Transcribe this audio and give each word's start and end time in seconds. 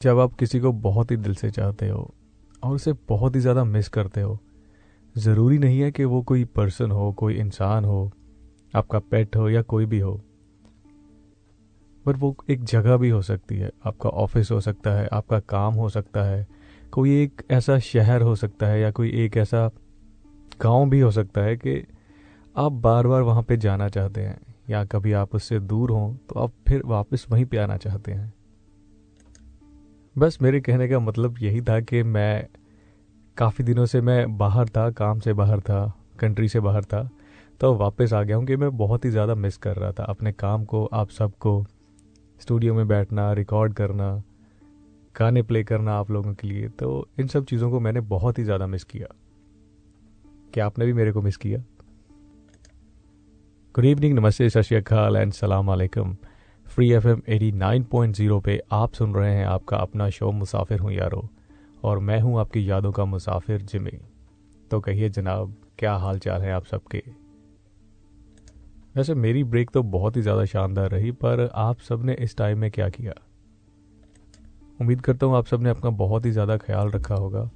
जब 0.00 0.18
आप 0.18 0.34
किसी 0.34 0.60
को 0.60 0.72
बहुत 0.72 1.10
ही 1.10 1.16
दिल 1.16 1.34
से 1.34 1.50
चाहते 1.50 1.88
हो 1.88 2.14
और 2.62 2.74
उसे 2.74 2.92
बहुत 3.08 3.34
ही 3.34 3.40
ज़्यादा 3.40 3.64
मिस 3.64 3.88
करते 3.88 4.20
हो, 4.20 4.38
ज़रूरी 5.14 5.58
नहीं 5.58 5.80
है 5.80 5.90
कि 5.92 6.04
वो 6.04 6.22
कोई 6.22 6.44
पर्सन 6.46 6.90
हो, 6.90 7.12
कोई 7.12 7.34
इंसान 7.34 7.84
हो, 7.84 8.10
आपका 8.74 8.98
पेट 8.98 9.36
हो 9.36 9.48
या 9.50 9.62
कोई 9.62 9.86
भी 9.86 9.98
हो। 9.98 10.12
पर 12.06 12.16
वो 12.16 12.34
एक 12.50 12.64
जगह 12.64 12.96
भी 12.96 13.08
हो 13.08 13.20
सकती 13.22 13.56
है, 13.56 13.70
आपका 13.86 14.10
ऑफ़िस 14.10 14.50
हो 14.50 14.60
सकता 14.60 14.90
है, 14.90 15.06
आपका 15.12 15.40
काम 15.40 15.74
हो 15.74 15.88
सकता 15.88 16.22
है, 16.22 16.46
कोई 16.92 17.22
एक 17.22 17.42
ऐसा 17.50 17.78
शहर 17.78 18.22
हो 18.22 18.34
सकता 18.36 18.66
है 18.66 18.80
या 18.80 18.90
कोई 18.90 19.10
एक 19.24 19.36
ऐसा 19.36 19.70
गाँव 20.62 20.88
भी 20.90 21.00
हो 21.00 21.10
सकता 21.10 21.40
है 21.40 21.56
कि 21.56 21.82
आप 22.56 22.72
बार 22.72 23.06
बार 23.06 23.22
वहाँ 23.22 23.42
पे 23.42 23.56
जाना 23.56 23.88
चाहते 23.88 24.20
हैं 24.20 24.40
या 24.70 24.84
कभी 24.84 25.12
आप 25.12 25.34
उससे 25.34 25.60
दूर 25.60 25.90
हों 25.90 26.14
तो 26.28 26.40
आप 26.40 26.52
फिर 26.68 26.82
वापस 26.86 27.26
वहीं 27.30 27.44
पे 27.44 27.56
आना 27.58 27.76
चाहते 27.76 28.12
हैं। 28.12 28.32
बस 30.20 30.36
मेरे 30.42 30.60
कहने 30.60 30.88
का 30.88 30.98
मतलब 31.00 31.36
यही 31.40 31.60
था 31.60 31.78
कि 31.80 32.02
मैं 32.02 32.46
काफ़ी 33.36 33.64
दिनों 33.64 33.84
से 33.86 34.00
मैं 34.00 34.36
बाहर 34.38 34.68
था, 34.68 34.90
काम 34.90 35.20
से 35.20 35.32
बाहर 35.32 35.60
था 35.60 35.92
कंट्री 36.20 36.48
से 36.48 36.60
बाहर 36.60 36.84
था 36.84 37.08
तो 37.60 37.74
वापस 37.74 38.12
आ 38.12 38.22
गया 38.22 38.36
हूँ 38.36 38.46
कि 38.46 38.56
मैं 38.56 38.70
बहुत 38.76 39.04
ही 39.04 39.10
ज़्यादा 39.10 39.34
मिस 39.34 39.56
कर 39.56 39.76
रहा 39.76 39.92
था 39.92 40.04
अपने 40.04 40.32
काम 40.32 40.64
को, 40.64 40.84
आप 40.84 41.10
सबको 41.10 41.64
स्टूडियो 42.40 42.74
में 42.74 42.86
बैठना 42.88 43.32
रिकॉर्ड 43.32 43.74
करना, 43.74 44.12
गाने 45.14 45.42
प्ले 45.42 45.62
करना 45.64 45.94
आप 45.94 46.10
लोगों 46.10 46.34
के 46.34 46.48
लिए 46.48 46.68
तो 46.68 47.08
इन 47.20 47.26
सब 47.26 47.44
चीज़ों 47.44 47.70
को 47.70 47.80
मैंने 47.80 48.00
बहुत 48.00 48.38
ही 48.38 48.44
ज़्यादा 48.44 48.66
मिस 48.66 48.84
किया। 48.84 49.06
क्या 50.54 50.66
आपने 50.66 50.86
भी 50.86 50.92
मेरे 50.92 51.12
को 51.12 51.22
मिस 51.22 51.36
किया? 51.36 51.58
गुड 53.74 53.84
इवनिंग 53.84 54.18
नमस्ते, 54.18 54.50
सत 54.50 54.60
श्रीकाल 54.62 55.16
एंड 55.16 55.32
सलाम 55.32 55.70
free 56.70 56.90
F 56.92 57.06
M 57.08 57.22
eighty 57.28 57.50
nine 57.52 57.82
point 57.82 58.14
zero 58.16 58.38
पे 58.40 58.58
आप 58.72 58.92
सुन 58.92 59.14
रहे 59.14 59.34
हैं 59.34 59.46
आपका 59.46 59.76
अपना 59.76 60.08
शो 60.10 60.30
मुसाफिर 60.32 60.80
हूँ 60.80 60.92
यारो। 60.92 61.28
और 61.84 61.98
मैं 61.98 62.20
हूँ 62.20 62.38
आपकी 62.40 62.70
यादों 62.70 62.92
का 62.92 63.04
मुसाफिर 63.04 63.62
जिमी। 63.62 63.98
तो 64.70 64.80
कहिए 64.80 65.08
जनाब, 65.08 65.54
क्या 65.78 65.94
हाल 65.94 66.18
चाल 66.18 66.42
है 66.42 66.52
आप 66.52 66.64
सबके? 66.64 67.02
वैसे 68.96 69.14
मेरी 69.14 69.44
ब्रेक 69.44 69.70
तो 69.70 69.82
बहुत 69.82 70.16
ही 70.16 70.22
ज़्यादा 70.22 70.44
शानदार 70.44 70.90
रही, 70.90 71.10
पर 71.10 71.48
आप 71.54 71.80
सबने 71.80 72.14
इस 72.14 72.36
टाइम 72.36 72.58
में 72.58 72.70
क्या 72.70 72.88
किया? 72.88 73.14
उम्मीद 74.80 75.00
करता 75.00 75.26
हूँ 75.26 75.36
आप 75.36 75.46
सबने 75.46 75.70
अपना 75.70 75.90
बहुत 75.90 76.26
ही 76.26 76.30
ज़्यादा 76.30 76.56
ख्याल 76.56 76.90
रखा 76.90 77.14
होगा, 77.14 77.50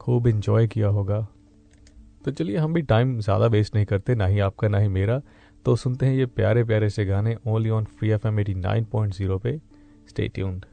खूब 0.00 0.26
इंजॉय 0.26 0.66
किया 0.66 0.88
होगा। 0.88 1.26
तो 2.24 2.30
चलिए 2.30 2.56
हम 2.56 2.72
भी 2.74 2.82
टाइम 2.82 3.18
ज़्यादा 3.20 3.46
वेस्ट 3.46 3.74
नहीं 3.74 3.86
करते, 3.86 4.14
ना 4.14 4.26
ही 4.26 4.38
आपका, 4.40 4.68
ना 4.68 4.78
ही 4.78 4.88
मेरा। 4.88 5.20
तो 5.68 5.74
सुनते 5.76 6.06
हैं 6.06 6.14
ये 6.14 6.26
प्यारे 6.26 6.62
प्यारे 6.64 6.88
से 6.90 7.04
गाने 7.04 7.36
only 7.46 7.70
on 7.70 7.84
free 7.84 8.10
F 8.10 8.26
M 8.28 8.38
eighty 8.40 8.54
nine 8.54 8.84
point 8.84 9.14
zero 9.14 9.38
पे। 9.38 9.52
स्टे 10.08 10.28
ट्यून्ड 10.28 10.64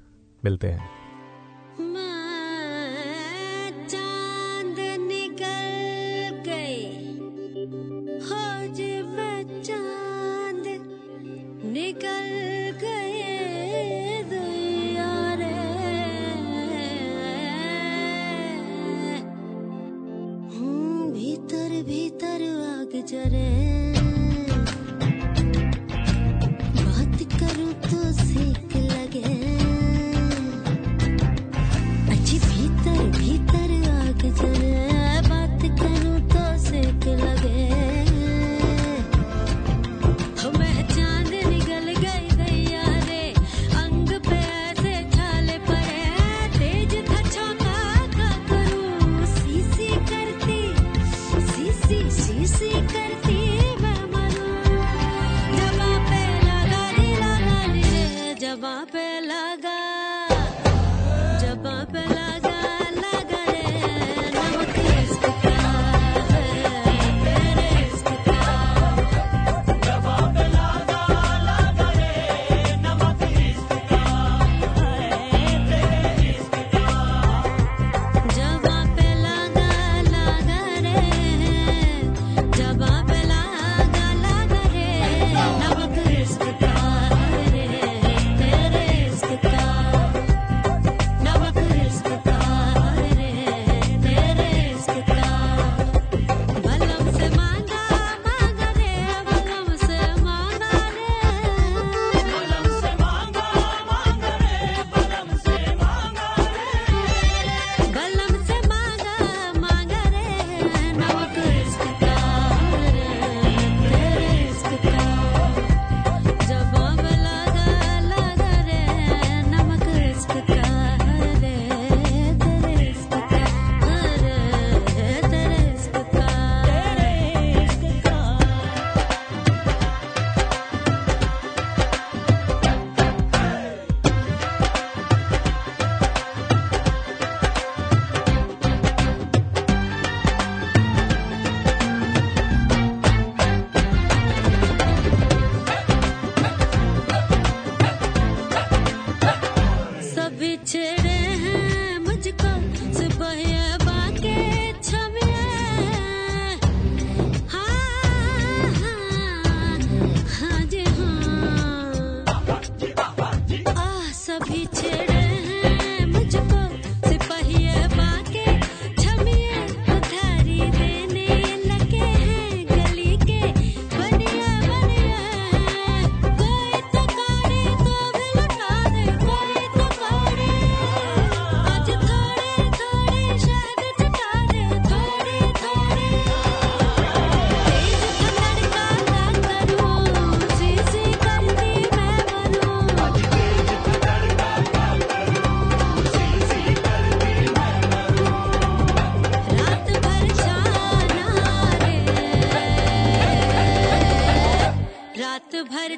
मिलते 0.45 0.67
हैं। 0.67 1.04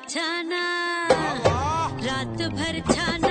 छाना। 0.10 0.64
रात 2.04 2.42
भर 2.52 2.82
छाना। 2.94 3.27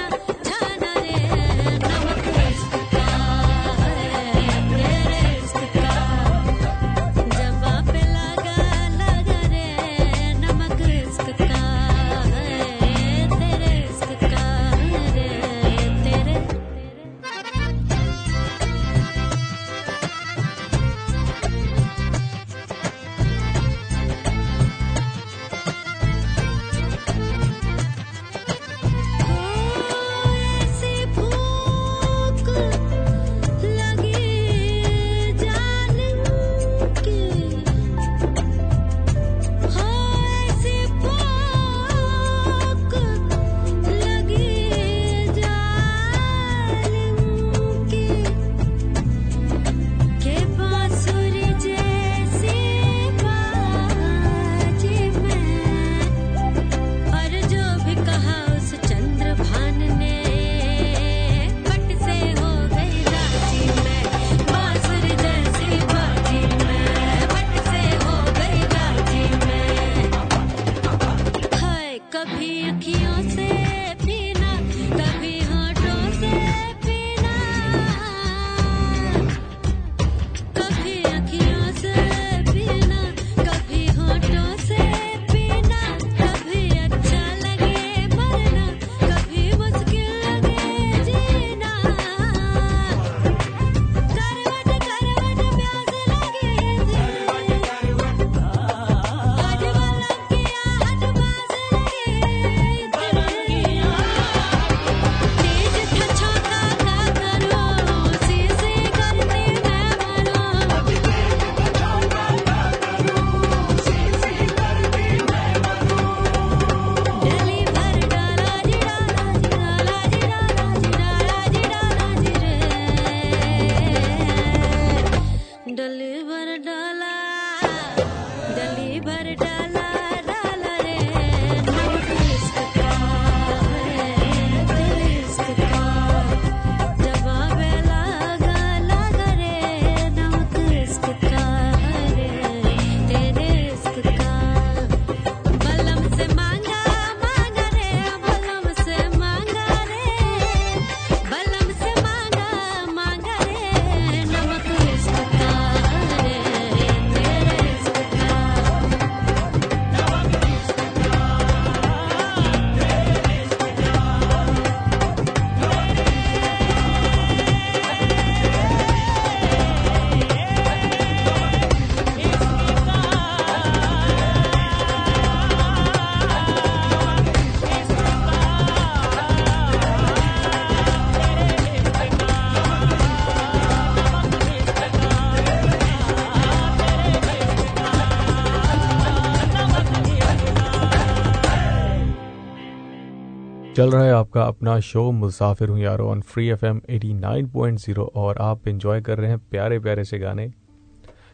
चल 193.76 193.90
रहा 193.90 194.02
है 194.04 194.12
आपका 194.12 194.42
अपना 194.42 194.78
शो, 194.80 195.10
मुसाफिर 195.12 195.68
हूँ 195.68 195.78
यारो 195.78 196.06
on 196.08 196.20
free 196.22 196.46
F 196.48 196.64
M 196.64 196.80
eighty 196.90 197.12
nine 197.14 197.46
point 197.48 197.78
zero 197.78 198.04
और 198.16 198.36
आप 198.40 198.68
इंजॉय 198.68 199.00
कर 199.00 199.18
रहे 199.18 199.30
हैं 199.30 199.38
प्यारे 199.40 199.78
प्यारे 199.78 200.04
से 200.04 200.18
गाने। 200.18 200.48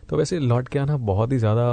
तो 0.08 0.16
वैसे 0.16 0.38
लौट 0.38 0.68
के 0.68 0.78
आना 0.78 0.96
बहुत 1.02 1.32
ही 1.32 1.38
ज़्यादा 1.38 1.66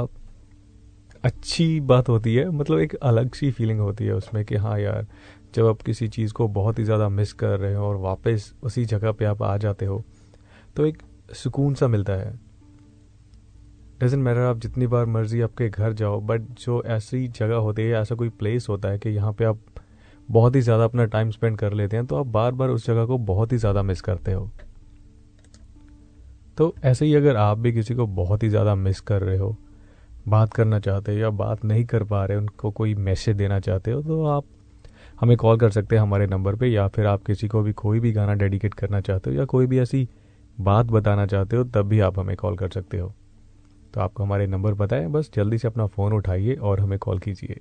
अच्छी 1.24 1.80
बात 1.82 2.10
होती 2.10 2.36
है 2.36 2.50
मतलब 2.50 2.80
एक 2.80 2.94
अलग 2.96 3.34
सी 3.36 3.50
फीलिंग 3.52 3.80
होती 3.80 4.06
है 4.06 4.14
उसमें 4.14 4.44
कि 4.46 4.56
हाँ 4.56 4.78
यार, 4.80 5.08
जब 5.56 5.68
आप 5.68 5.82
किसी 5.82 6.08
चीज़ 6.08 6.34
को 6.34 6.48
बहुत 6.50 6.80
ही 6.80 6.84
ज़्यादा 6.84 7.10
मिस 7.10 7.34
कर 7.34 7.58
रहे 7.60 7.74
हो 7.76 7.86
और 7.86 7.96
वापस 7.98 8.54
उसी 8.64 8.86
जगह 8.86 9.12
पे 9.12 9.26
आप 9.26 9.42
आ 9.44 9.56
जाते 9.58 9.86
हो 9.86 10.04
तो 10.76 10.86
एक 10.86 11.02
सुकून 11.34 11.74
सा 11.74 11.88
मिलता 11.88 12.14
है। 12.14 12.32
डजेंट 14.00 14.24
मैटर 14.24 14.42
आप 14.42 14.60
जितनी 14.60 14.88
बार 14.88 15.06
मर्ज़ी 15.08 15.42
आपके 15.42 15.70
घर 15.70 15.94
जाओ 15.94 16.22
बट 16.22 16.42
जो 16.60 16.82
ऐसी 16.88 17.28
जगह 17.30 17.56
होती 17.58 17.82
है 17.82 18.02
ऐसा 18.02 18.16
कोई 18.16 18.30
प्लेस 18.30 18.70
होता 18.70 18.90
है 18.90 19.00
कि 19.00 19.10
यहाँ 19.10 19.34
पे 19.34 19.46
आप 19.46 19.58
बहुत 20.30 20.56
ही 20.56 20.62
ज़्यादा 20.62 20.84
अपना 20.84 21.06
टाइम 21.08 21.30
स्पेंड 21.32 21.58
कर 21.58 21.74
लेते 21.74 21.98
हैं 21.98 22.06
तो 22.06 22.16
आप 22.16 22.26
बार 22.28 22.52
बार 22.52 22.70
उस 22.70 22.86
जगह 22.88 23.06
को 23.06 23.18
बहुत 23.20 23.52
ही 23.52 23.58
ज़्यादा 23.58 23.82
मिस 23.84 24.02
करते 24.02 24.34
हो। 24.34 24.50
तो 26.58 26.74
ऐसे 26.84 27.06
ही 27.06 27.14
अगर 27.16 27.36
आप 27.38 27.58
भी 27.58 27.72
किसी 27.74 27.96
को 27.96 28.06
बहुत 28.08 28.44
ही 28.44 28.50
ज़्यादा 28.50 28.76
मिस 28.78 29.00
कर 29.02 29.22
रहे 29.22 29.38
हो, 29.38 29.56
बात 30.28 30.54
करना 30.54 30.80
चाहते 30.80 31.12
हो 31.12 31.18
या 31.18 31.30
बात 31.32 31.64
नहीं 31.66 31.86
कर 31.86 32.04
पा 32.04 32.24
रहे, 32.26 32.38
उनको 32.38 32.72
कोई 32.72 32.94
मैसेज 32.98 33.36
देना 33.38 33.60
चाहते 33.60 33.92
हो 33.92 34.02
तो 34.02 34.24
आप 34.28 34.46
हमें 35.20 35.36
कॉल 35.38 35.58
कर 35.58 35.70
सकते 35.72 35.96
हैं 35.96 36.02
हमारे 36.02 36.28
नंबर 36.28 36.56
पे, 36.56 36.68
या 36.68 36.88
फिर 36.88 37.06
आप 37.06 37.24
किसी 37.24 37.48
को 37.48 37.62
भी 37.62 37.74
कोई 37.74 38.00
भी 38.00 38.12
गाना 38.12 38.34
डेडिकेट 38.36 38.74
करना 38.74 39.02
चाहते 39.02 39.30
हो 39.30 39.36
या 39.36 39.46
कोई 39.46 39.68
भी 39.68 39.80
ऐसी 39.80 40.08
बात 40.58 40.86
बताना 40.88 41.26
चाहते 41.26 41.56
हो, 41.56 41.64
तब 41.64 41.88
भी 41.88 42.00
आप 42.00 42.20
हमें 42.20 42.36
कॉल 42.38 42.56
कर 42.58 42.70
सकते 42.70 42.98
हो। 42.98 43.14
तो 43.94 44.02
आपको 44.02 44.24
हमारे 44.24 44.48
नंबर 44.48 44.74
बताएँ 44.76 45.08
बस 45.08 45.30
जल्दी 45.36 45.58
से 45.58 45.68
अपना 45.68 45.88
फ़ोन 45.88 46.14
उठाइए 46.14 46.56
और 46.56 46.80
हमें 46.80 46.98
कॉल 47.00 47.20
कीजिए। 47.20 47.60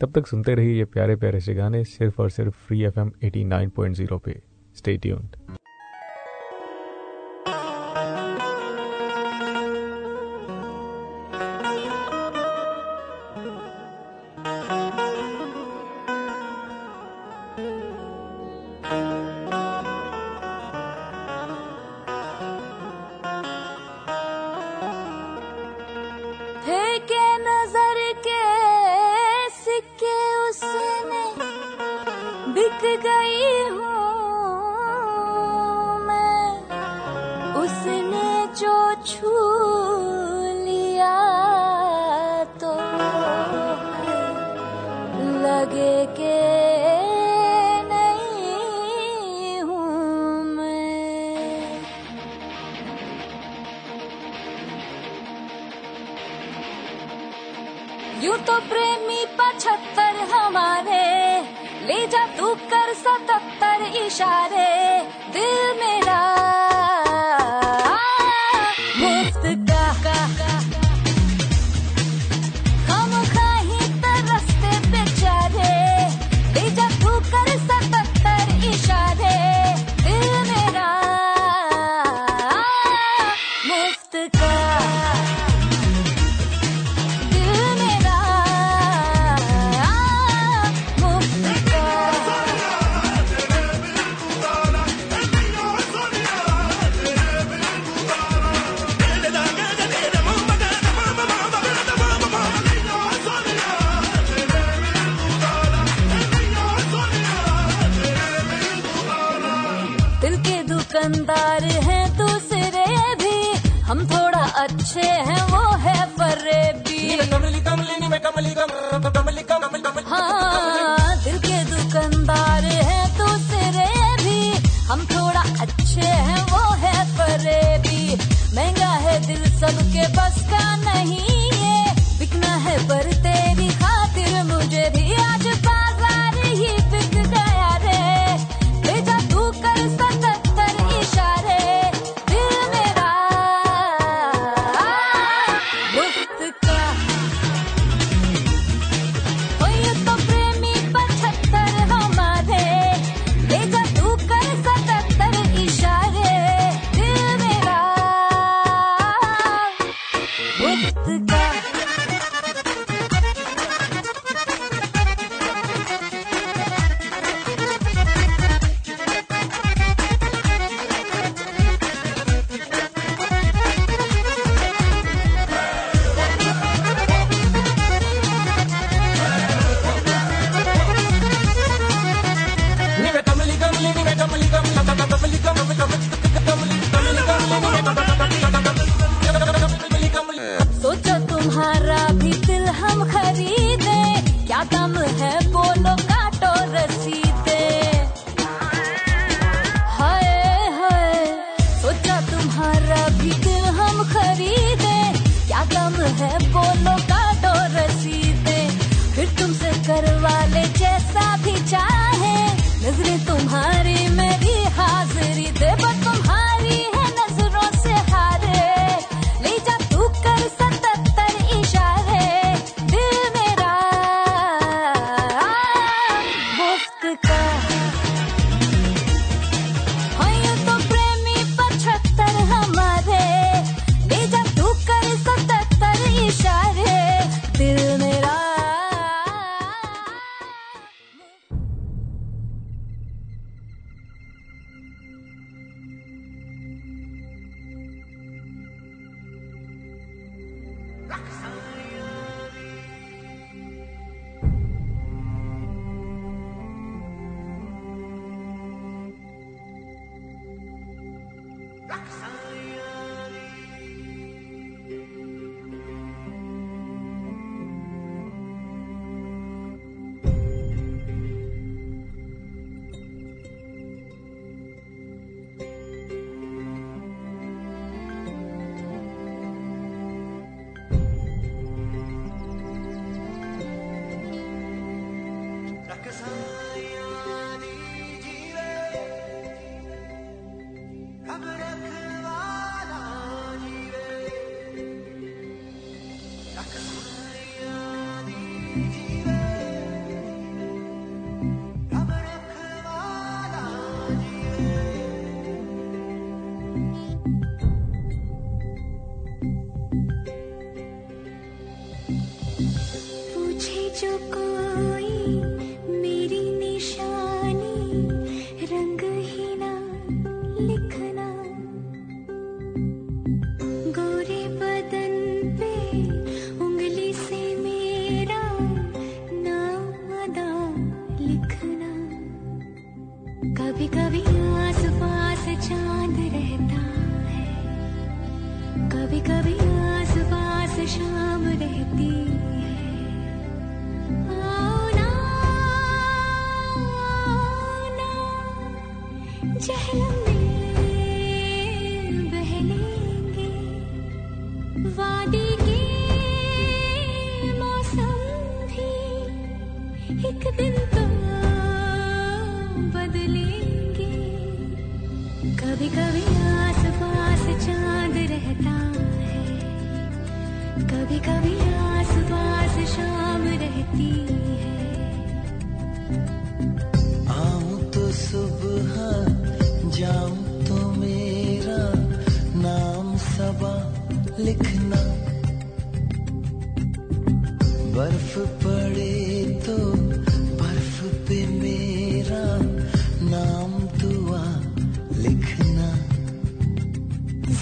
तब 0.00 0.12
तक 0.12 0.26
सुनते 0.26 0.54
रहिए 0.54 0.76
ये 0.78 0.84
प्यारे 0.84 1.16
प्यारे 1.16 1.40
से 1.40 1.54
गाने 1.54 1.84
सिर्फ़ 1.84 2.20
और 2.22 2.30
सिर्फ़ 2.30 2.54
free 2.66 2.82
F 2.84 2.98
M 3.00 3.12
eighty 3.24 3.44
nine 3.44 3.70
point 3.70 3.96
zero 3.96 4.18
पे। 4.18 4.40
स्टे 4.76 4.96
ट्यून्ड 4.96 5.36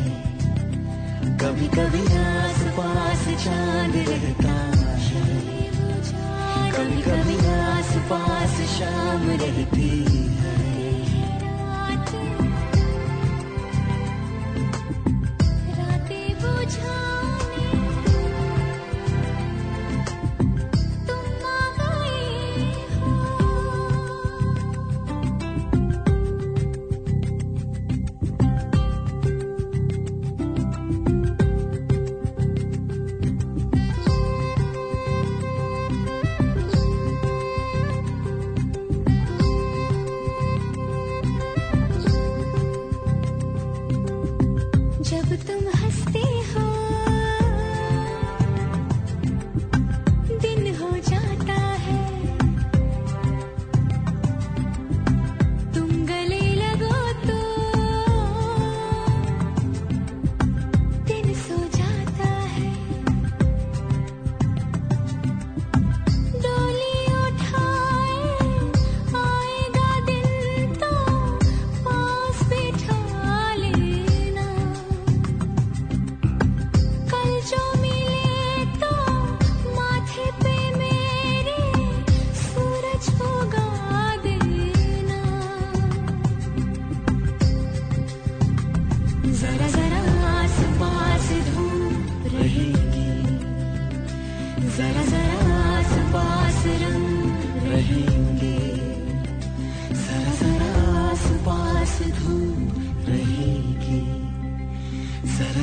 कभी 1.38 1.68
कभी 1.68 2.02
आस 2.16 2.62
पास 2.76 3.42
रहता 3.94 4.52
है। 4.52 5.28
कभी 6.70 7.02
कभी 7.02 7.46
आस 7.46 7.92
पास 8.10 8.78
शाम 8.78 9.30
रहती 9.30 10.07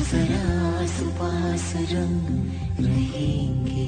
जरा 0.06 0.42
आस 0.82 0.96
पास 1.18 1.72
रंग 1.92 2.26
रहेंगे। 2.80 3.86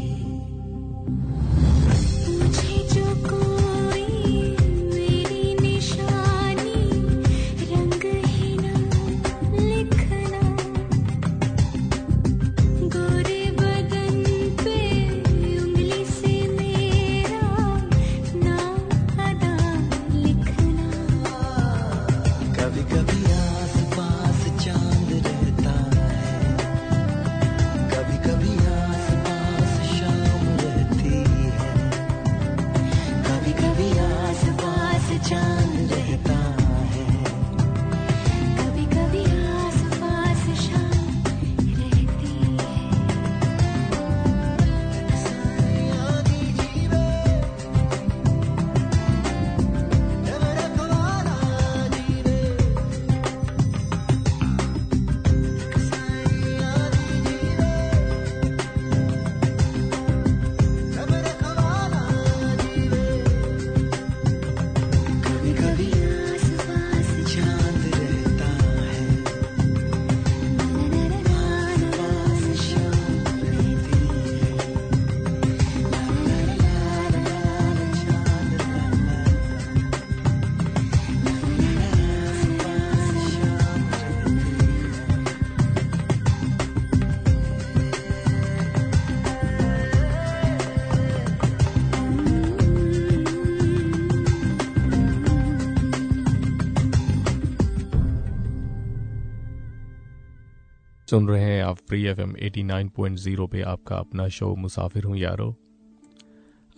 सुन 101.09 101.29
रहे 101.29 101.43
हैं 101.43 101.63
आप 101.65 101.77
free 101.89 102.03
F 102.07 102.21
M 102.21 102.35
eighty 102.39 102.63
nine 102.63 102.89
point 102.89 103.19
zero 103.19 103.47
पे 103.47 103.61
आपका 103.65 103.97
अपना 103.97 104.27
शो 104.29 104.55
मुसाफिर 104.57 105.05
हूँ 105.05 105.17
यारो। 105.17 105.49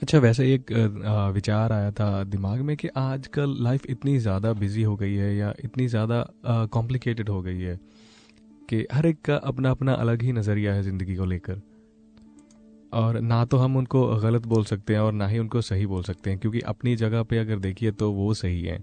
अच्छा 0.03 0.19
वैसे 0.19 0.45
एक 0.55 0.71
विचार 1.35 1.73
आया 1.73 1.90
था 1.90 2.23
दिमाग 2.25 2.61
में 2.61 2.77
कि 2.77 2.88
आजकल 2.97 3.57
लाइफ 3.61 3.87
इतनी 3.87 4.16
ज़्यादा 4.19 4.53
बिज़ी 4.53 4.83
हो 4.83 4.95
गई 4.97 5.14
है 5.14 5.35
या 5.37 5.53
इतनी 5.64 5.87
ज़्यादा 5.88 6.23
कॉम्प्लिकेटेड 6.47 7.29
हो 7.29 7.40
गई 7.43 7.61
है 7.61 7.79
कि 8.69 8.87
हर 8.93 9.07
एक 9.07 9.21
का 9.25 9.37
अपना 9.45 9.71
अपना 9.71 9.95
अलग 9.95 10.23
ही 10.23 10.33
नज़रिया 10.33 10.75
है 10.75 10.83
ज़िंदगी 10.83 11.16
को 11.16 11.25
लेकर। 11.25 11.61
और 12.93 13.21
ना 13.21 13.45
तो 13.45 13.57
हम 13.57 13.77
उनको 13.77 14.07
गलत 14.19 14.47
बोल 14.47 14.64
सकते 14.64 14.95
हैं 14.95 15.01
और 15.01 15.12
ना 15.12 15.27
ही 15.29 15.38
उनको 15.38 15.61
सही 15.62 15.87
बोल 15.87 16.03
सकते 16.03 16.31
हैं, 16.31 16.38
क्योंकि 16.38 16.61
अपनी 16.66 16.95
जगह 16.97 17.23
पे 17.23 17.38
अगर 17.38 17.59
देखिए 17.59 17.90
तो 17.93 18.12
वो 18.12 18.33
सही 18.35 18.62
है। 18.62 18.79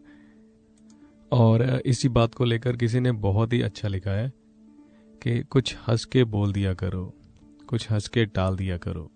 और 1.32 1.64
इसी 1.86 2.10
बात 2.10 2.36
को 2.36 2.46
लेकर 2.46 2.76
किसी 2.76 3.00
ने 3.00 3.12
बहुत 3.24 3.54
ही 3.54 3.62
अच्छा 3.62 3.88
लिखा 3.88 4.12
है 4.12 4.32
कि 5.22 5.40
कुछ 5.44 5.76
हंस 5.88 6.06
के 6.06 6.24
बोल 6.24 6.54
दिया 6.54 6.74
करो, 6.74 7.14
कुछ 7.68 7.92
हंस 7.92 8.08
के 8.08 8.26
टाल 8.26 8.58
दिया 8.58 8.78
करो। 8.78 9.12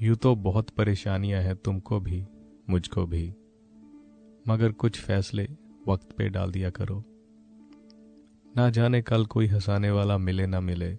यूँ 0.00 0.16
तो 0.16 0.34
बहुत 0.36 0.70
परेशानियाँ 0.70 1.42
हैं 1.42 1.56
तुमको 1.56 2.00
भी, 2.00 2.24
मुझको 2.70 3.06
भी। 3.06 3.28
मगर 4.48 4.72
कुछ 4.72 5.00
फैसले 5.00 5.48
वक्त 5.88 6.12
पे 6.12 6.28
डाल 6.28 6.50
दिया 6.50 6.70
करो। 6.70 7.04
ना 8.56 8.70
जाने 8.70 9.02
कल 9.02 9.26
कोई 9.26 9.46
हंसाने 9.46 9.90
वाला 9.90 10.18
मिले 10.18 10.46
ना 10.46 10.60
मिले, 10.60 10.98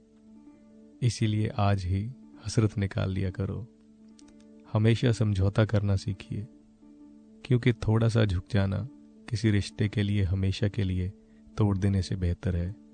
इसीलिए 1.02 1.48
आज 1.48 1.86
ही 1.86 2.04
हसरत 2.46 2.78
निकाल 2.78 3.12
लिया 3.12 3.30
करो। 3.30 3.68
हमेशा 4.74 5.12
समझौता 5.12 5.66
करना 5.66 5.96
सीखिए, 5.96 6.48
क्योंकि 7.46 7.74
थोड़ा 7.74 8.08
सा 8.08 8.26
झुक 8.26 8.44
जाना 8.52 8.88
किसी 9.30 9.52
रिश्ते 9.52 9.90
के 9.90 10.04
लिए, 10.04 10.24
हमेशा 10.24 10.68
के 10.68 10.84
लिए 10.84 11.10
तोड़ 11.58 11.78
देने 11.78 12.02
से 12.02 12.16
बेहतर 12.16 12.56
है। 12.56 12.87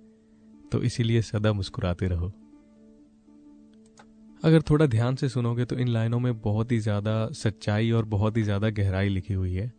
तो 0.74 0.82
इसीलिए 0.84 1.22
सदा 1.22 1.54
मुस्कुराते 1.54 2.08
रहो। 2.08 2.32
अगर 4.44 4.62
थोड़ा 4.62 4.86
ध्यान 4.86 5.16
से 5.16 5.30
सुनोगे 5.30 5.66
तो 5.66 5.76
इन 5.76 5.88
लाइनों 5.88 6.20
में 6.20 6.42
बहुत 6.42 6.72
ही 6.72 6.80
ज़्यादा 6.80 7.14
सच्चाई 7.34 7.92
और 7.92 8.06
बहुत 8.06 8.38
ही 8.38 8.44
ज़्यादा 8.44 8.70
गहराई 8.72 9.10
लिखी 9.10 9.34
हुई 9.34 9.54
है। 9.54 9.72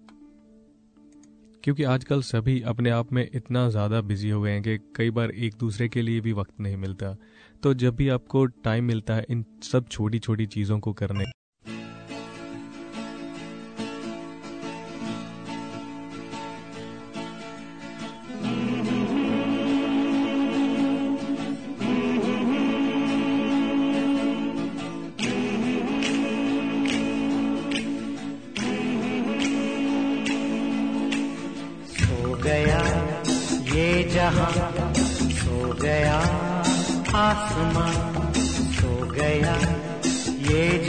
क्योंकि 1.65 1.83
आजकल 1.85 2.23
सभी 2.23 2.61
अपने 2.63 2.91
आप 2.91 3.13
में 3.13 3.29
इतना 3.35 3.69
ज़्यादा 3.69 4.01
बिज़ी 4.01 4.31
हो 4.31 4.41
गए 4.43 4.51
हैं 4.51 4.63
कि 4.63 4.79
कई 4.97 5.11
बार 5.11 5.31
एक 5.31 5.55
दूसरे 5.61 5.89
के 5.89 6.03
लिए 6.03 6.21
भी 6.21 6.33
वक्त 6.33 6.61
नहीं 6.61 6.77
मिलता। 6.77 7.17
तो 7.63 7.75
जब 7.75 7.97
भी 7.97 8.09
आपको 8.09 8.45
टाइम 8.65 8.85
मिलता 8.85 9.15
है 9.15 9.27
इन 9.31 9.45
सब 9.63 9.89
छोटी 9.89 10.19
छोटी 10.19 10.47
चीज़ों 10.47 10.79
को 10.79 10.93
करने 10.93 11.25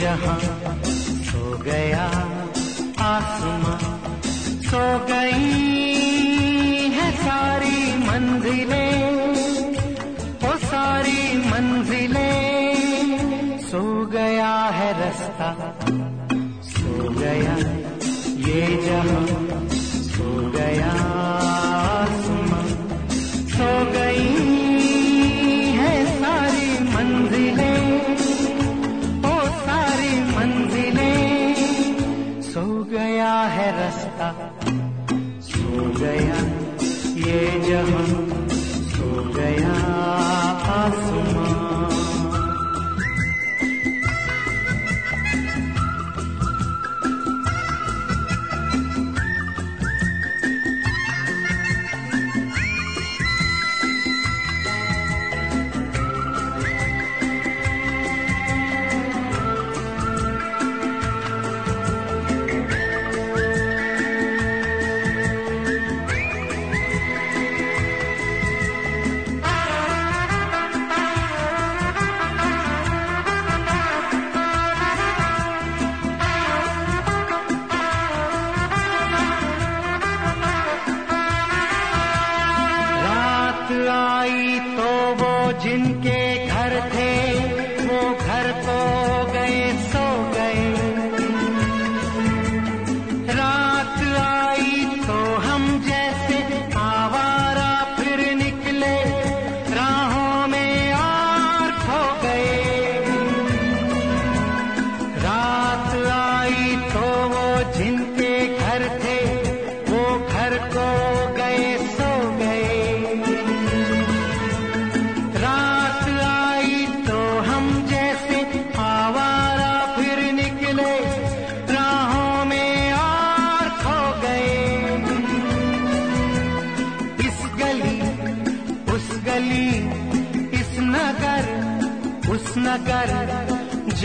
जहाँ 0.06 0.38
हो 1.28 1.56
गया 1.66 2.04
आसमां 3.06 3.75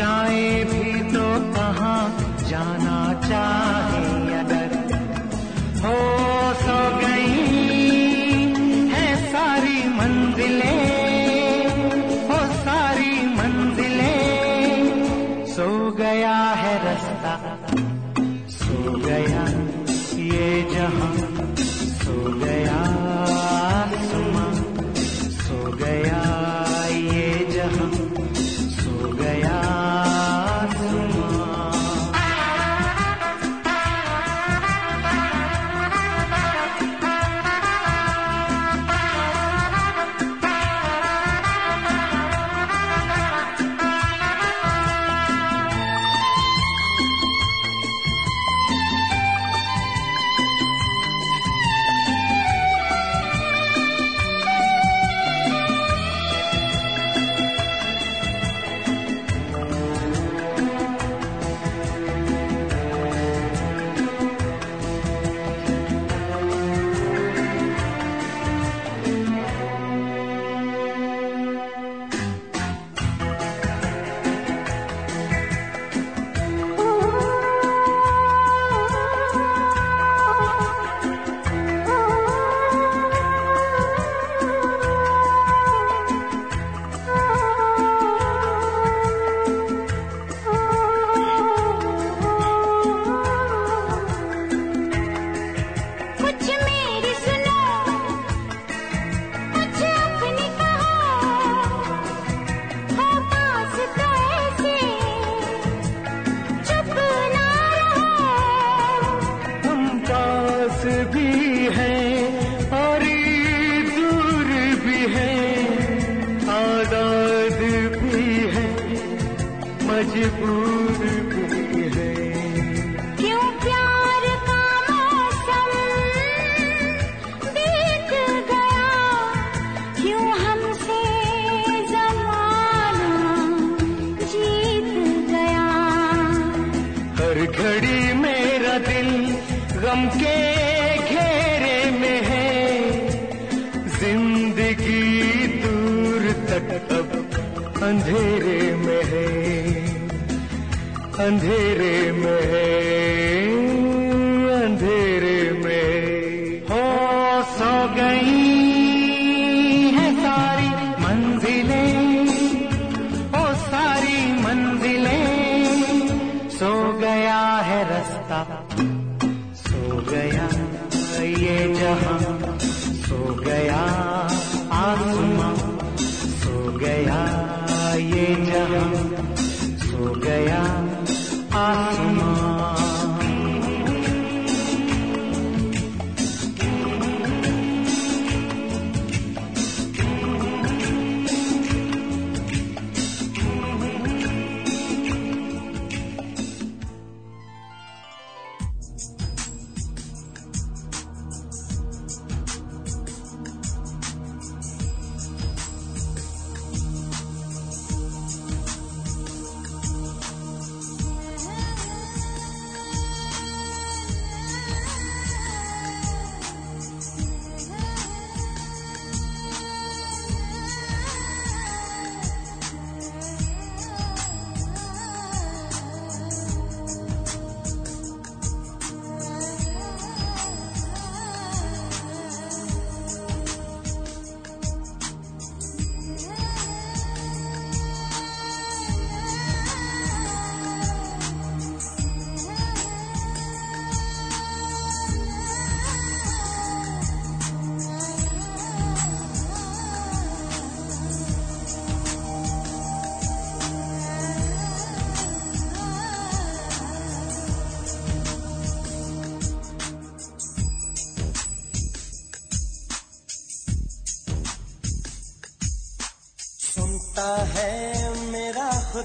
जाए 0.02 0.64
भी 0.64 1.02
तो 1.14 1.26
कहाँ 1.54 2.02
जाना 2.50 3.00
चाहे। 3.30 3.81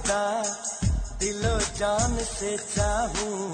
दिलो 0.08 1.58
जान 1.78 2.16
से 2.18 2.56
चाहूँ। 2.56 3.45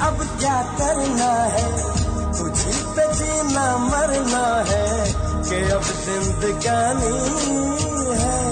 अब 0.00 0.18
क्या 0.38 0.62
करना 0.62 1.32
है? 1.44 1.96
तुझी 2.38 2.72
पे 2.72 3.12
जीना 3.12 3.76
मरना 3.76 4.64
है 4.68 5.12
के 5.20 5.70
अब 5.70 5.82
जिंदगानी 5.82 7.18
है। 8.22 8.45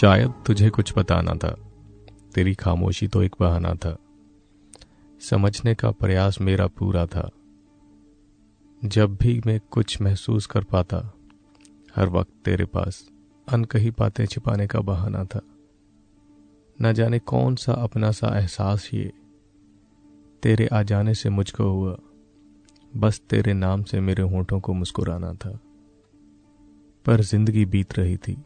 शायद 0.00 0.34
तुझे 0.46 0.70
कुछ 0.70 0.98
बताना 0.98 1.34
था। 1.34 1.56
तेरी 2.34 2.54
खामोशी 2.54 3.08
तो 3.08 3.22
एक 3.22 3.36
बहाना 3.40 3.74
था। 3.74 3.98
समझने 5.20 5.74
का 5.74 5.90
प्रयास 5.90 6.40
मेरा 6.40 6.66
पूरा 6.66 7.06
था। 7.06 7.30
जब 8.84 9.16
भी 9.16 9.42
मैं 9.46 9.60
कुछ 9.70 10.02
महसूस 10.02 10.46
कर 10.46 10.64
पाता, 10.64 11.12
हर 11.96 12.08
वक्त 12.08 12.30
तेरे 12.44 12.64
पास 12.64 13.08
अनकही 13.48 13.90
बातें 13.90 14.26
छिपाने 14.26 14.66
का 14.66 14.80
बहाना 14.80 15.24
था। 15.24 15.40
न 16.82 16.92
जाने 16.92 17.18
कौन 17.18 17.56
सा 17.56 17.72
अपना 17.72 18.10
सा 18.10 18.38
एहसास 18.38 18.90
ये 18.94 19.12
तेरे 20.42 20.66
आ 20.66 20.82
जाने 20.82 21.14
से 21.14 21.30
मुझको 21.30 21.64
हुआ। 21.64 21.98
बस 22.96 23.20
तेरे 23.20 23.52
नाम 23.52 23.82
से 23.82 24.00
मेरे 24.00 24.22
होठों 24.22 24.60
को 24.60 24.72
मुस्कुराना 24.72 25.34
था। 25.34 25.60
पर 27.06 27.20
ज़िंदगी 27.20 27.64
बीत 27.64 27.98
रही 27.98 28.16
थी। 28.16 28.44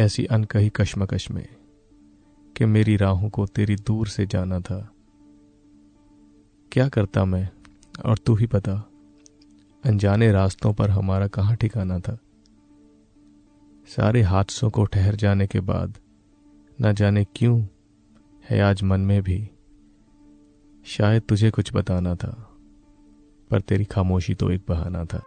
ऐसी 0.00 0.24
अनकही 0.24 0.68
कश्मकश 0.68 1.30
में 1.30 1.48
कि 2.56 2.64
मेरी 2.64 2.96
राहों 2.96 3.30
को 3.30 3.46
तेरी 3.46 3.76
दूर 3.76 4.06
से 4.06 4.26
जाना 4.26 4.60
था। 4.60 4.92
क्या 6.72 6.88
करता 6.88 7.24
मैं? 7.24 7.50
और 8.06 8.18
तू 8.18 8.34
ही 8.34 8.46
पता 8.46 8.90
अनजाने 9.84 10.32
रास्तों 10.32 10.74
पर 10.74 10.90
हमारा 10.90 11.28
कहाँ 11.28 11.56
ठिकाना 11.56 11.98
था? 11.98 12.18
सारे 13.86 14.22
हादसों 14.22 14.70
को 14.70 14.84
ठहर 14.84 15.16
जाने 15.16 15.46
के 15.46 15.60
बाद, 15.60 15.98
न 16.80 16.92
जाने 16.92 17.24
क्यों 17.24 17.66
है 18.50 18.60
आज 18.60 18.82
मन 18.82 19.00
में 19.00 19.22
भी। 19.22 19.50
शायद 20.84 21.22
तुझे 21.22 21.50
कुछ 21.50 21.74
बताना 21.74 22.14
था, 22.14 22.56
पर 23.50 23.60
तेरी 23.60 23.84
खामोशी 23.84 24.34
तो 24.34 24.50
एक 24.50 24.62
बहाना 24.68 25.04
था। 25.04 25.22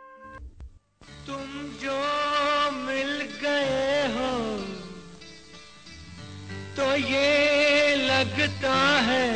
ये 7.00 7.96
लगता 7.96 8.76
है 9.08 9.28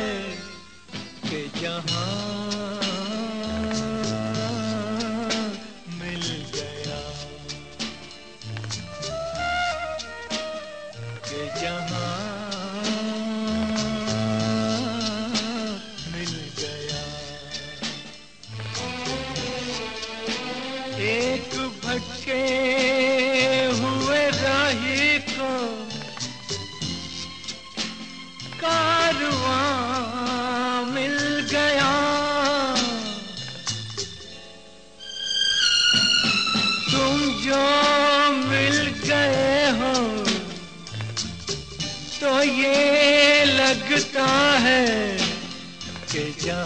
कि 1.28 1.40
जहाँ 1.60 2.73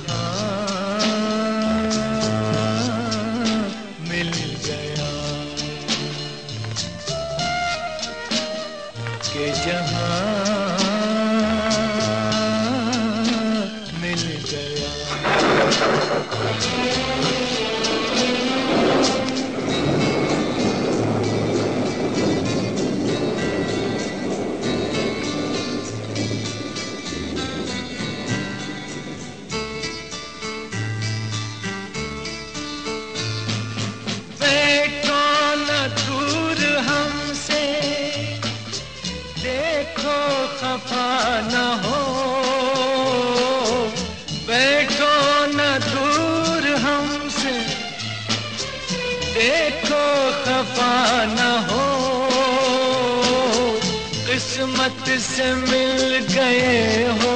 जहाँ 0.00 0.57
दीवाना 50.78 51.50
हो, 51.68 51.84
किस्मत 54.26 55.08
से 55.20 55.46
मिल 55.54 56.18
गए 56.30 57.02
हो, 57.18 57.34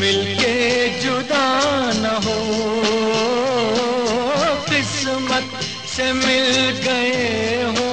मिलके 0.00 0.54
जुदा 1.00 1.48
न 1.94 2.14
हो, 2.24 2.36
किस्मत 4.70 5.58
से 5.94 6.12
मिल 6.12 6.52
गए 6.86 7.62
हो, 7.76 7.90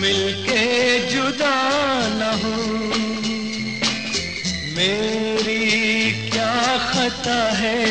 मिलके 0.00 0.62
जुदा 1.10 1.56
न 2.20 2.30
हो। 2.42 2.54
मेरी 4.76 6.10
क्या 6.30 6.54
खता 6.90 7.42
है, 7.58 7.82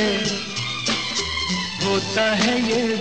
होता 1.84 2.23
है 2.36 2.53
ये 2.69 2.92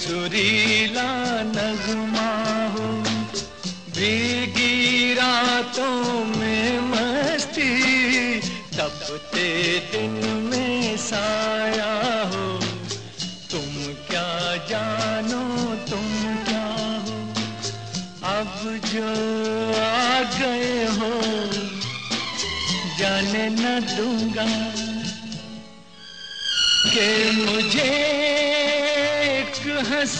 To 0.00 0.30
the 0.30 0.88
Surila 0.88 1.19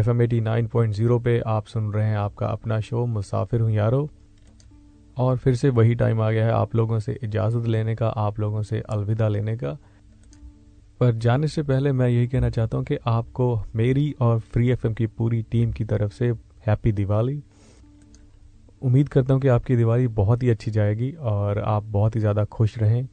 F 0.00 0.08
M 0.10 0.22
eighty 0.22 0.40
nine 0.40 0.66
point 0.66 0.94
zero 0.94 1.18
पे 1.18 1.38
आप 1.46 1.66
सुन 1.66 1.92
रहे 1.92 2.06
हैं 2.06 2.16
आपका 2.16 2.46
अपना 2.46 2.80
शो 2.80 3.04
मुसाफिर 3.06 3.60
हूँ 3.60 3.70
यारो। 3.70 4.08
और 5.16 5.36
फिर 5.36 5.54
से 5.54 5.68
वही 5.68 5.94
टाइम 5.94 6.20
आ 6.20 6.30
गया 6.30 6.46
है 6.46 6.52
आप 6.52 6.74
लोगों 6.74 6.98
से 6.98 7.18
इजाज़त 7.22 7.66
लेने 7.66 7.94
का, 7.94 8.08
आप 8.08 8.40
लोगों 8.40 8.62
से 8.62 8.80
अलविदा 8.80 9.28
लेने 9.28 9.56
का। 9.56 9.76
पर 11.00 11.12
जाने 11.14 11.48
से 11.48 11.62
पहले 11.62 11.92
मैं 11.92 12.08
यही 12.08 12.26
कहना 12.28 12.50
चाहता 12.50 12.76
हूँ 12.76 12.84
कि 12.84 12.96
आपको 13.06 13.62
मेरी 13.76 14.14
और 14.20 14.38
फ्री 14.40 14.70
एफएम 14.70 14.94
की 14.94 15.06
पूरी 15.06 15.42
टीम 15.42 15.72
की 15.72 15.84
तरफ़ 15.84 16.12
से 16.12 16.32
हैप्पी 16.66 16.92
दिवाली 16.92 17.42
उम्मीद 18.82 19.08
करता 19.08 19.34
हूँ 19.34 19.42
कि 19.42 19.48
आपकी 19.48 19.76
दिवाली 19.76 20.08
बहुत 20.08 20.42
ही 20.42 20.50
अच्छी 20.50 20.70
जाएगी 20.70 21.10
और 21.12 21.58
आप 21.58 21.82
बहुत 21.84 22.16
ही 22.16 22.20
ज़्यादा 22.20 22.44
खुश 22.44 22.78
रहें। 22.78 23.08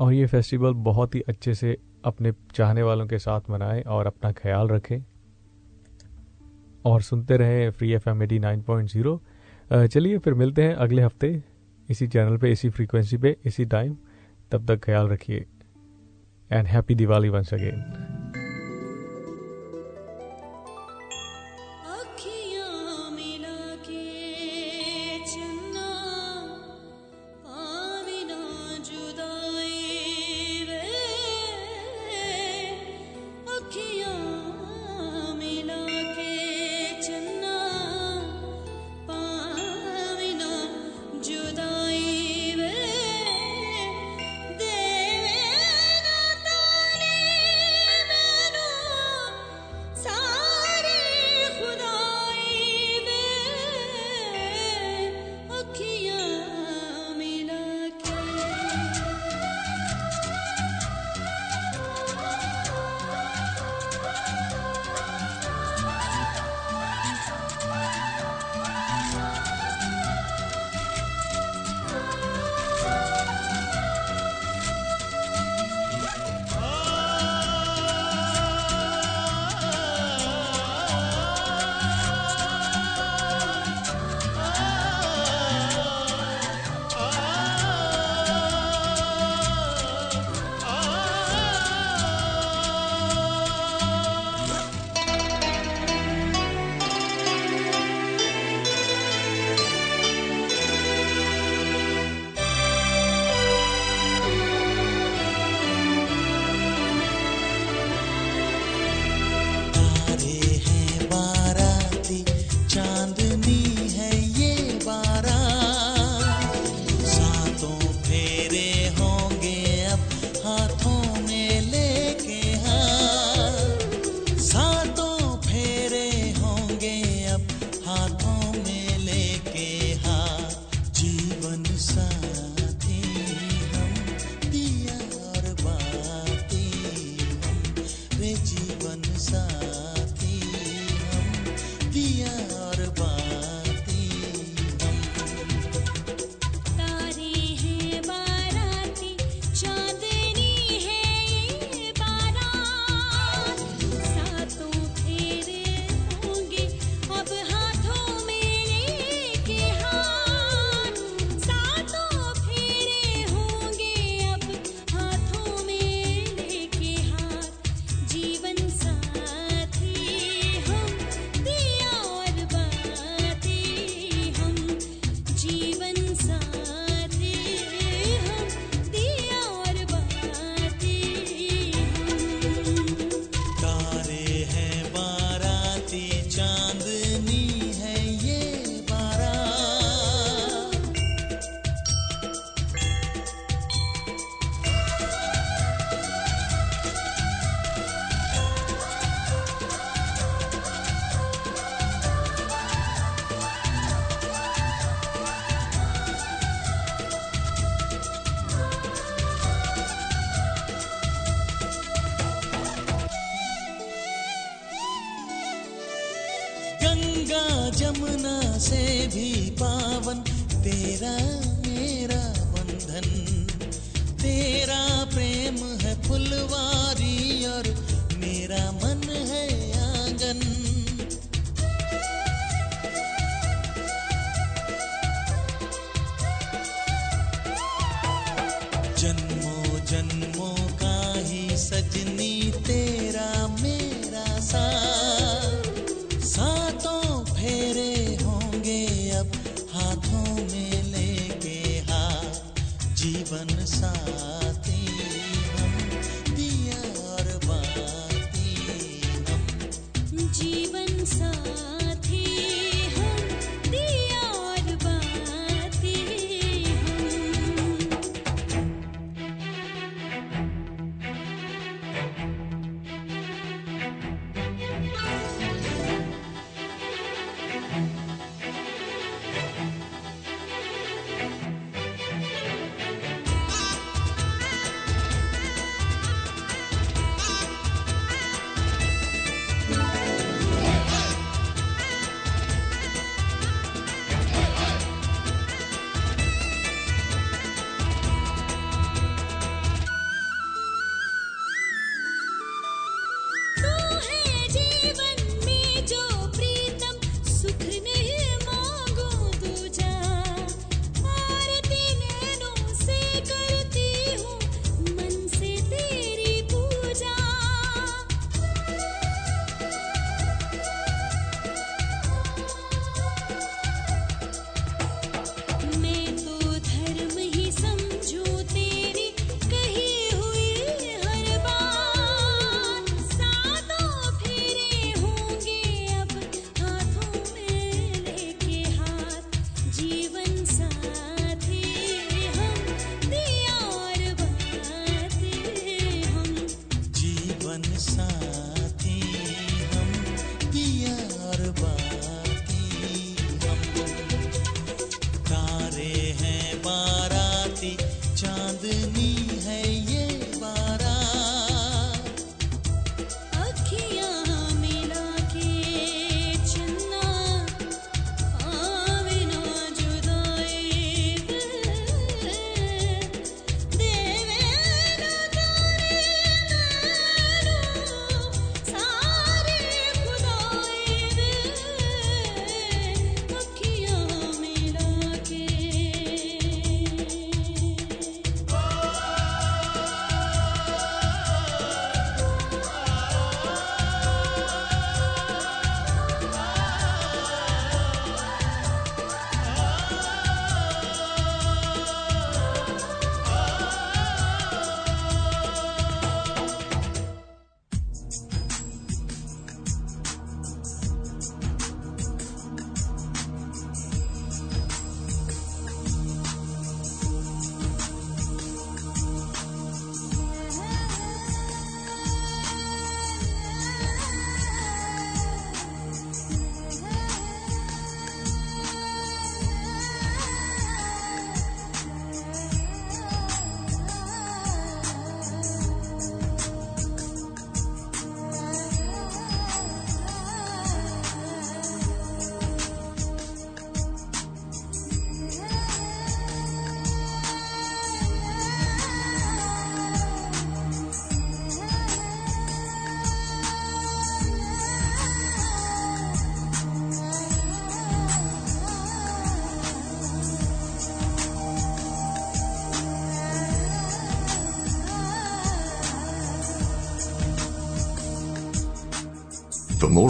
और 0.00 0.12
ये 0.12 0.26
फेस्टिवल 0.26 0.72
बहुत 0.84 1.14
ही 1.14 1.20
अच्छे 1.20 1.54
से 1.54 1.76
अपने 2.04 2.32
चाहने 2.54 2.82
वालों 2.82 3.06
के 3.06 3.18
साथ 3.18 3.50
मनाएँ 3.50 3.82
और 3.82 4.06
अपना 4.06 4.32
ख्याल 4.32 4.68
रखें। 4.68 5.04
और 6.84 7.02
सुनते 7.02 7.36
रहें 7.36 7.70
free 7.70 7.92
F 7.92 8.08
M 8.10 8.22
eighty 8.22 8.38
nine 8.38 8.62
point 8.62 8.88
zero 8.90 9.20
चलिए 9.72 10.18
फिर 10.18 10.34
मिलते 10.34 10.62
हैं 10.62 10.74
अगले 10.74 11.02
हफ़्ते 11.02 11.42
इसी 11.88 12.06
चैनल 12.08 12.36
पे, 12.36 12.50
इसी 12.52 12.68
फ्रीक्वेंसी 12.70 13.16
पे, 13.16 13.36
इसी 13.44 13.64
टाइम 13.66 13.96
तब 14.52 14.66
तक 14.66 14.84
ख्याल 14.84 15.08
रखिए। 15.08 15.46
And 16.50 16.66
happy 16.66 16.94
Diwali 16.94 17.28
once 17.28 17.54
again 17.54 18.13